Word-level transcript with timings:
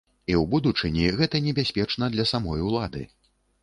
І 0.31 0.37
ў 0.41 0.43
будучыні 0.53 1.05
гэта 1.21 1.43
небяспечна 1.51 2.13
для 2.19 2.29
самой 2.35 2.69
улады. 2.73 3.09